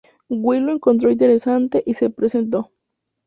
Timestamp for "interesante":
1.11-1.83